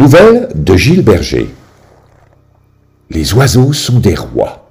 Nouvelle 0.00 0.48
de 0.54 0.76
Gilles 0.76 1.04
Berger. 1.04 1.54
Les 3.10 3.34
oiseaux 3.34 3.74
sont 3.74 3.98
des 3.98 4.14
rois. 4.14 4.70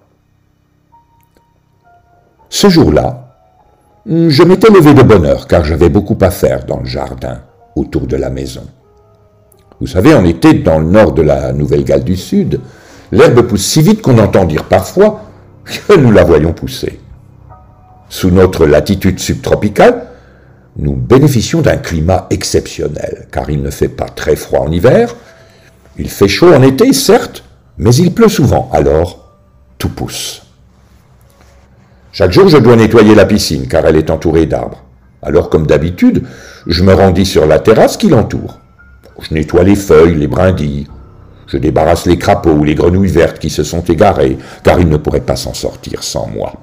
Ce 2.49 2.67
jour-là, 2.67 3.35
je 4.07 4.41
m'étais 4.41 4.71
levé 4.71 4.95
de 4.95 5.03
bonne 5.03 5.27
heure 5.27 5.45
car 5.45 5.63
j'avais 5.63 5.89
beaucoup 5.89 6.17
à 6.21 6.31
faire 6.31 6.65
dans 6.65 6.79
le 6.79 6.87
jardin 6.87 7.41
autour 7.75 8.07
de 8.07 8.15
la 8.15 8.31
maison. 8.31 8.65
Vous 9.79 9.85
savez, 9.85 10.15
on 10.15 10.25
était 10.25 10.55
dans 10.55 10.79
le 10.79 10.87
nord 10.87 11.11
de 11.11 11.21
la 11.21 11.53
Nouvelle-Galles 11.53 12.03
du 12.03 12.17
Sud. 12.17 12.59
L'herbe 13.11 13.43
pousse 13.43 13.65
si 13.65 13.83
vite 13.83 14.01
qu'on 14.01 14.17
entend 14.17 14.45
dire 14.45 14.63
parfois 14.63 15.25
que 15.63 15.93
nous 15.93 16.11
la 16.11 16.23
voyons 16.23 16.53
pousser. 16.53 16.99
Sous 18.09 18.31
notre 18.31 18.65
latitude 18.65 19.19
subtropicale, 19.19 20.07
nous 20.79 20.95
bénéficions 20.95 21.61
d'un 21.61 21.77
climat 21.77 22.27
exceptionnel, 22.29 23.27
car 23.31 23.49
il 23.49 23.61
ne 23.61 23.69
fait 23.69 23.89
pas 23.89 24.07
très 24.07 24.35
froid 24.35 24.61
en 24.61 24.71
hiver, 24.71 25.15
il 25.99 26.09
fait 26.09 26.29
chaud 26.29 26.53
en 26.53 26.63
été, 26.63 26.93
certes, 26.93 27.43
mais 27.77 27.93
il 27.93 28.13
pleut 28.13 28.29
souvent, 28.29 28.69
alors 28.71 29.35
tout 29.77 29.89
pousse. 29.89 30.43
Chaque 32.13 32.31
jour, 32.31 32.47
je 32.47 32.57
dois 32.57 32.75
nettoyer 32.75 33.15
la 33.15 33.25
piscine, 33.25 33.67
car 33.67 33.85
elle 33.85 33.97
est 33.97 34.09
entourée 34.09 34.45
d'arbres. 34.45 34.83
Alors, 35.21 35.49
comme 35.49 35.67
d'habitude, 35.67 36.23
je 36.67 36.83
me 36.83 36.93
rendis 36.93 37.25
sur 37.25 37.45
la 37.45 37.59
terrasse 37.59 37.97
qui 37.97 38.07
l'entoure. 38.07 38.59
Je 39.21 39.33
nettoie 39.33 39.63
les 39.63 39.75
feuilles, 39.75 40.15
les 40.15 40.27
brindilles. 40.27 40.87
Je 41.47 41.57
débarrasse 41.57 42.05
les 42.05 42.17
crapauds 42.17 42.51
ou 42.51 42.63
les 42.63 42.75
grenouilles 42.75 43.09
vertes 43.09 43.39
qui 43.39 43.49
se 43.49 43.63
sont 43.63 43.81
égarées, 43.81 44.37
car 44.63 44.79
ils 44.79 44.87
ne 44.87 44.97
pourraient 44.97 45.19
pas 45.19 45.35
s'en 45.35 45.53
sortir 45.53 46.03
sans 46.03 46.27
moi. 46.27 46.53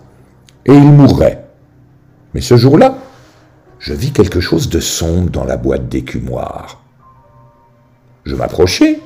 Et 0.64 0.72
ils 0.72 0.92
mourraient. 0.92 1.44
Mais 2.32 2.40
ce 2.40 2.56
jour-là, 2.56 2.96
je 3.78 3.92
vis 3.92 4.12
quelque 4.12 4.40
chose 4.40 4.70
de 4.70 4.80
sombre 4.80 5.30
dans 5.30 5.44
la 5.44 5.56
boîte 5.56 5.88
d'écumoire. 5.88 6.82
Je 8.24 8.34
m'approchai, 8.34 9.00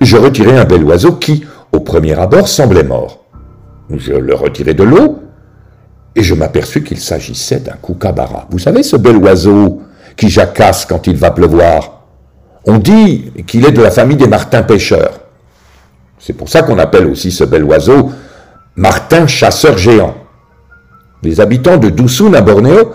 je 0.00 0.16
retirai 0.16 0.58
un 0.58 0.64
bel 0.64 0.84
oiseau 0.84 1.12
qui, 1.12 1.44
au 1.72 1.80
premier 1.80 2.18
abord, 2.18 2.48
semblait 2.48 2.84
mort. 2.84 3.24
Je 3.90 4.12
le 4.12 4.34
retirai 4.34 4.74
de 4.74 4.82
l'eau, 4.82 5.20
et 6.14 6.22
je 6.22 6.34
m'aperçus 6.34 6.82
qu'il 6.82 6.98
s'agissait 6.98 7.60
d'un 7.60 7.76
kookaburra. 7.80 8.46
Vous 8.50 8.58
savez, 8.58 8.82
ce 8.82 8.96
bel 8.96 9.16
oiseau 9.16 9.82
qui 10.16 10.30
jacasse 10.30 10.86
quand 10.86 11.06
il 11.06 11.16
va 11.16 11.30
pleuvoir. 11.30 12.00
On 12.64 12.78
dit 12.78 13.32
qu'il 13.46 13.64
est 13.66 13.72
de 13.72 13.82
la 13.82 13.90
famille 13.90 14.16
des 14.16 14.26
martins 14.26 14.62
pêcheurs. 14.62 15.20
C'est 16.18 16.32
pour 16.32 16.48
ça 16.48 16.62
qu'on 16.62 16.78
appelle 16.78 17.06
aussi 17.06 17.30
ce 17.30 17.44
bel 17.44 17.62
oiseau 17.64 18.10
martin 18.74 19.26
chasseur 19.26 19.78
géant. 19.78 20.14
Les 21.22 21.40
habitants 21.40 21.76
de 21.76 21.90
Dusun 21.90 22.34
à 22.34 22.40
Bornéo 22.40 22.92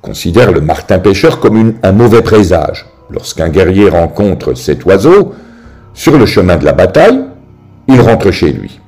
considère 0.00 0.52
le 0.52 0.60
martin 0.60 0.98
pêcheur 0.98 1.40
comme 1.40 1.74
un 1.82 1.92
mauvais 1.92 2.22
présage. 2.22 2.86
Lorsqu'un 3.10 3.48
guerrier 3.48 3.88
rencontre 3.88 4.54
cet 4.54 4.84
oiseau, 4.84 5.34
sur 6.00 6.16
le 6.16 6.24
chemin 6.24 6.56
de 6.56 6.64
la 6.64 6.72
bataille, 6.72 7.20
il 7.86 8.00
rentre 8.00 8.30
chez 8.30 8.52
lui. 8.52 8.80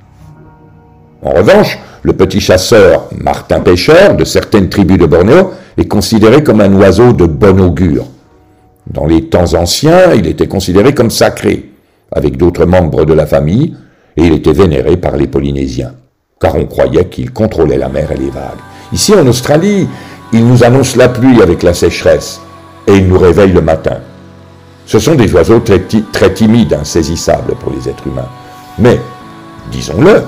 En 1.22 1.32
revanche, 1.32 1.78
le 2.02 2.14
petit 2.14 2.41
chasseur 2.41 3.10
martin 3.20 3.60
pêcheur 3.60 4.16
de 4.16 4.24
certaines 4.24 4.70
tribus 4.70 4.96
de 4.96 5.05
Bornéo 5.05 5.50
est 5.77 5.88
considéré 5.88 6.42
comme 6.42 6.62
un 6.62 6.72
oiseau 6.72 7.12
de 7.12 7.27
bon 7.27 7.60
augure. 7.60 8.06
Dans 8.90 9.05
les 9.05 9.28
temps 9.28 9.52
anciens, 9.52 10.14
il 10.14 10.27
était 10.27 10.46
considéré 10.46 10.94
comme 10.94 11.10
sacré, 11.10 11.72
avec 12.12 12.38
d'autres 12.38 12.64
membres 12.64 13.05
de 13.05 13.12
la 13.12 13.27
famille, 13.27 13.77
et 14.16 14.24
il 14.24 14.33
était 14.33 14.55
vénéré 14.55 14.96
par 14.96 15.18
les 15.18 15.27
Polynésiens, 15.27 15.92
car 16.40 16.56
on 16.56 16.64
croyait 16.64 17.10
qu'il 17.10 17.30
contrôlait 17.30 17.77
la 17.77 17.90
mer 17.90 18.10
et 18.10 18.16
les 18.16 18.30
vagues. 18.30 18.62
Ici 18.90 19.12
en 19.12 19.27
Australie, 19.27 19.86
il 20.33 20.46
nous 20.46 20.64
annonce 20.64 20.96
la 20.96 21.10
pluie 21.10 21.42
avec 21.42 21.62
la 21.62 21.74
sécheresse 21.74 22.40
et 22.86 22.94
il 22.96 23.06
nous 23.06 23.18
réveille 23.18 23.52
le 23.52 23.60
matin. 23.60 23.98
Ce 24.92 24.98
sont 24.98 25.14
des 25.14 25.33
oiseaux 25.33 25.61
très, 25.61 26.35
timides, 26.35 26.75
insaisissables 26.75 27.55
pour 27.55 27.73
les 27.73 27.89
êtres 27.89 28.07
humains. 28.07 28.29
Mais, 28.79 29.01
disons-le, 29.70 30.23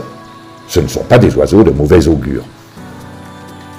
ce 0.68 0.80
ne 0.80 0.88
sont 0.88 1.02
pas 1.02 1.18
des 1.18 1.36
oiseaux 1.36 1.62
de 1.62 1.70
mauvais 1.70 2.08
augure. 2.08 2.44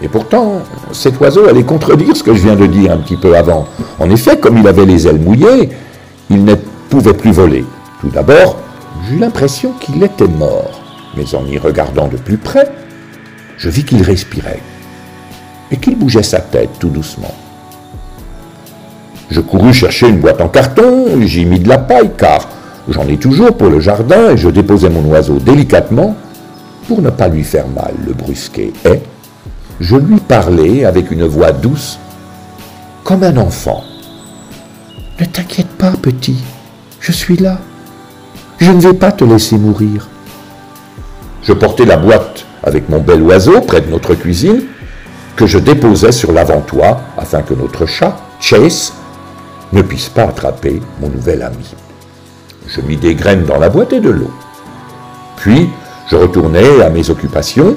Et 0.04 0.08
pourtant, 0.08 0.62
cet 0.92 1.20
oiseau 1.20 1.48
allait 1.48 1.64
contredire 1.64 2.16
ce 2.16 2.22
que 2.22 2.36
je 2.36 2.44
viens 2.44 2.56
de 2.56 2.68
dire 2.68 2.92
un 2.92 2.98
petit 2.98 3.18
peu 3.18 3.36
avant. 3.36 3.68
En 3.98 4.12
effet, 4.12 4.40
comme 4.40 4.60
il 4.60 4.68
avait 4.68 4.86
les 4.86 5.08
ailes 5.08 5.20
mouillées, 5.20 5.72
il 6.30 6.46
ne 6.46 6.54
pouvait 6.92 7.16
plus 7.16 7.32
voler. 7.32 7.66
Tout 8.02 8.10
d'abord, 8.10 8.58
j'eus 9.08 9.18
l'impression 9.18 9.72
qu'il 9.80 10.04
était 10.04 10.28
mort. 10.28 10.82
Mais 11.18 11.34
en 11.34 11.48
y 11.48 11.58
regardant 11.58 12.10
de 12.10 12.18
plus 12.18 12.38
près, 12.38 12.72
je 13.58 13.72
vis 13.72 13.86
qu'il 13.86 14.04
respirait 14.04 14.62
et 15.72 15.78
qu'il 15.78 15.98
bougeait 15.98 16.22
sa 16.22 16.42
tête 16.42 16.78
tout 16.78 16.90
doucement. 16.90 17.34
Je 19.30 19.42
courus 19.42 19.74
chercher 19.74 20.08
une 20.08 20.20
boîte 20.20 20.42
en 20.42 20.48
carton, 20.48 21.22
j'y 21.22 21.46
mis 21.46 21.60
de 21.60 21.68
la 21.68 21.78
paille, 21.78 22.12
car 22.18 22.48
j'en 22.88 23.08
ai 23.08 23.18
toujours 23.18 23.58
pour 23.58 23.70
le 23.70 23.80
jardin, 23.80 24.32
et 24.32 24.38
je 24.38 24.50
déposai 24.50 24.90
mon 24.90 25.04
oiseau 25.10 25.40
délicatement, 25.40 26.16
pour 26.88 27.02
ne 27.02 27.10
pas 27.10 27.28
lui 27.28 27.44
faire 27.44 27.68
mal, 27.68 27.94
le 28.06 28.14
brusquer, 28.14 28.72
et 28.86 29.02
je 29.80 29.96
lui 29.96 30.20
parlais 30.20 30.86
avec 30.86 31.12
une 31.12 31.26
voix 31.26 31.52
douce, 31.52 32.00
comme 33.04 33.24
un 33.24 33.38
enfant. 33.38 33.84
Ne 35.20 35.26
t'inquiète 35.26 35.70
pas, 35.78 35.92
petit, 36.02 36.44
je 37.00 37.12
suis 37.12 37.38
là. 37.38 37.58
Je 38.60 38.72
ne 38.72 38.80
vais 38.80 38.94
pas 38.94 39.12
te 39.12 39.24
laisser 39.24 39.58
mourir. 39.58 40.08
Je 41.44 41.54
portai 41.54 41.86
la 41.86 41.98
boîte 41.98 42.46
avec 42.64 42.90
mon 42.90 43.00
bel 43.00 43.22
oiseau 43.22 43.62
près 43.62 43.82
de 43.82 43.90
notre 43.90 44.16
cuisine, 44.16 44.64
que 45.36 45.46
je 45.46 45.60
déposais 45.60 46.12
sur 46.12 46.32
l'avant-toit 46.32 47.02
afin 47.18 47.42
que 47.42 47.54
notre 47.54 47.86
chat, 47.86 48.18
Chase, 48.40 48.94
ne 49.74 49.82
puisse 49.82 50.10
pas 50.10 50.24
attraper 50.24 50.82
mon 51.02 51.10
nouvel 51.10 51.42
ami. 51.42 51.76
Je 52.68 52.82
mis 52.82 52.98
des 52.98 53.16
graines 53.16 53.46
dans 53.46 53.60
la 53.60 53.70
boîte 53.70 53.94
et 53.94 54.00
de 54.00 54.10
l'eau. 54.10 54.32
Puis, 55.38 55.70
je 56.10 56.16
retournai 56.16 56.82
à 56.82 56.90
mes 56.90 57.10
occupations. 57.10 57.76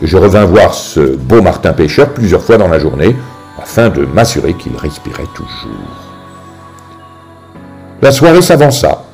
Je 0.00 0.16
revins 0.16 0.44
voir 0.44 0.74
ce 0.74 1.16
beau 1.16 1.42
Martin 1.42 1.72
pêcheur 1.72 2.10
plusieurs 2.10 2.42
fois 2.42 2.56
dans 2.56 2.68
la 2.68 2.78
journée 2.78 3.14
afin 3.60 3.88
de 3.88 4.04
m'assurer 4.04 4.54
qu'il 4.54 4.76
respirait 4.76 5.28
toujours. 5.34 6.02
La 8.00 8.10
soirée 8.10 8.42
s'avança. 8.42 9.04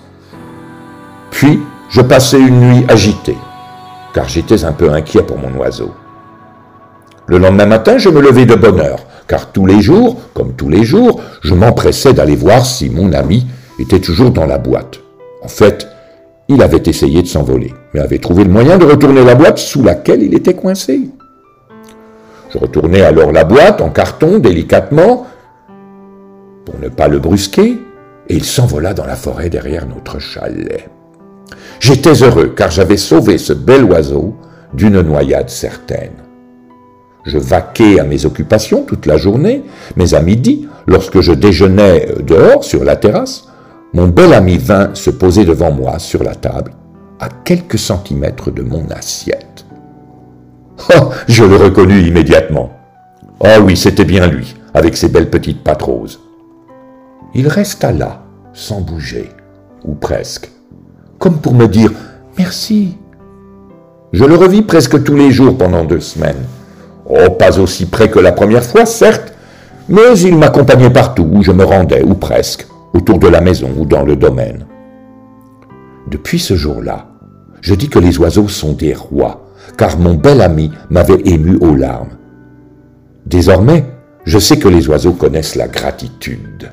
Puis, 1.30 1.60
je 1.90 2.00
passai 2.00 2.38
une 2.38 2.60
nuit 2.60 2.86
agitée, 2.88 3.36
car 4.14 4.28
j'étais 4.28 4.64
un 4.64 4.72
peu 4.72 4.92
inquiet 4.92 5.22
pour 5.22 5.38
mon 5.38 5.52
oiseau. 5.58 5.92
Le 7.28 7.36
lendemain 7.36 7.66
matin, 7.66 7.98
je 7.98 8.08
me 8.08 8.22
levai 8.22 8.46
de 8.46 8.54
bonne 8.54 8.80
heure, 8.80 9.00
car 9.26 9.52
tous 9.52 9.66
les 9.66 9.82
jours, 9.82 10.16
comme 10.32 10.54
tous 10.54 10.70
les 10.70 10.82
jours, 10.82 11.20
je 11.42 11.54
m'empressais 11.54 12.14
d'aller 12.14 12.34
voir 12.34 12.64
si 12.64 12.88
mon 12.88 13.12
ami 13.12 13.46
était 13.78 14.00
toujours 14.00 14.30
dans 14.30 14.46
la 14.46 14.56
boîte. 14.56 15.00
En 15.42 15.48
fait, 15.48 15.86
il 16.48 16.62
avait 16.62 16.82
essayé 16.86 17.20
de 17.20 17.26
s'envoler, 17.26 17.74
mais 17.92 18.00
avait 18.00 18.18
trouvé 18.18 18.44
le 18.44 18.50
moyen 18.50 18.78
de 18.78 18.86
retourner 18.86 19.22
la 19.24 19.34
boîte 19.34 19.58
sous 19.58 19.82
laquelle 19.82 20.22
il 20.22 20.34
était 20.34 20.54
coincé. 20.54 21.02
Je 22.48 22.56
retournai 22.56 23.02
alors 23.02 23.30
la 23.30 23.44
boîte 23.44 23.82
en 23.82 23.90
carton 23.90 24.38
délicatement 24.38 25.26
pour 26.64 26.80
ne 26.80 26.88
pas 26.88 27.08
le 27.08 27.18
brusquer, 27.18 27.76
et 28.30 28.34
il 28.34 28.44
s'envola 28.44 28.94
dans 28.94 29.04
la 29.04 29.16
forêt 29.16 29.50
derrière 29.50 29.86
notre 29.86 30.18
chalet. 30.18 30.88
J'étais 31.78 32.22
heureux 32.22 32.54
car 32.56 32.70
j'avais 32.70 32.96
sauvé 32.96 33.36
ce 33.36 33.52
bel 33.52 33.84
oiseau 33.84 34.34
d'une 34.72 35.02
noyade 35.02 35.50
certaine. 35.50 36.27
Je 37.28 37.36
vaquais 37.36 38.00
à 38.00 38.04
mes 38.04 38.24
occupations 38.24 38.82
toute 38.82 39.04
la 39.04 39.18
journée, 39.18 39.62
mais 39.96 40.14
à 40.14 40.22
midi, 40.22 40.66
lorsque 40.86 41.20
je 41.20 41.32
déjeunais 41.32 42.08
dehors 42.26 42.64
sur 42.64 42.84
la 42.84 42.96
terrasse, 42.96 43.48
mon 43.92 44.08
bel 44.08 44.32
ami 44.32 44.56
vint 44.56 44.94
se 44.94 45.10
poser 45.10 45.44
devant 45.44 45.70
moi 45.70 45.98
sur 45.98 46.24
la 46.24 46.34
table, 46.34 46.72
à 47.20 47.28
quelques 47.28 47.78
centimètres 47.78 48.50
de 48.50 48.62
mon 48.62 48.88
assiette. 48.88 49.66
Oh, 50.96 51.10
je 51.28 51.44
le 51.44 51.56
reconnus 51.56 52.06
immédiatement. 52.06 52.70
Oh 53.40 53.60
oui, 53.62 53.76
c'était 53.76 54.06
bien 54.06 54.26
lui, 54.26 54.56
avec 54.72 54.96
ses 54.96 55.08
belles 55.08 55.28
petites 55.28 55.62
pattes 55.62 55.82
roses. 55.82 56.20
Il 57.34 57.46
resta 57.46 57.92
là, 57.92 58.22
sans 58.54 58.80
bouger, 58.80 59.28
ou 59.84 59.94
presque, 59.94 60.50
comme 61.18 61.40
pour 61.40 61.52
me 61.52 61.66
dire 61.66 61.92
merci. 62.38 62.96
Je 64.14 64.24
le 64.24 64.36
revis 64.36 64.62
presque 64.62 65.04
tous 65.04 65.14
les 65.14 65.30
jours 65.30 65.58
pendant 65.58 65.84
deux 65.84 66.00
semaines. 66.00 66.46
Oh, 67.08 67.30
pas 67.30 67.58
aussi 67.58 67.86
près 67.86 68.10
que 68.10 68.18
la 68.18 68.32
première 68.32 68.64
fois, 68.64 68.84
certes, 68.84 69.32
mais 69.88 70.18
il 70.18 70.36
m'accompagnait 70.36 70.90
partout 70.90 71.26
où 71.32 71.42
je 71.42 71.52
me 71.52 71.64
rendais, 71.64 72.02
ou 72.02 72.14
presque, 72.14 72.66
autour 72.92 73.18
de 73.18 73.28
la 73.28 73.40
maison 73.40 73.70
ou 73.78 73.86
dans 73.86 74.04
le 74.04 74.16
domaine. 74.16 74.66
Depuis 76.10 76.38
ce 76.38 76.54
jour-là, 76.54 77.06
je 77.62 77.74
dis 77.74 77.88
que 77.88 77.98
les 77.98 78.18
oiseaux 78.18 78.48
sont 78.48 78.72
des 78.72 78.94
rois, 78.94 79.48
car 79.76 79.98
mon 79.98 80.14
bel 80.14 80.42
ami 80.42 80.70
m'avait 80.90 81.20
ému 81.24 81.56
aux 81.60 81.74
larmes. 81.74 82.16
Désormais, 83.24 83.84
je 84.24 84.38
sais 84.38 84.58
que 84.58 84.68
les 84.68 84.88
oiseaux 84.88 85.12
connaissent 85.12 85.56
la 85.56 85.68
gratitude. 85.68 86.70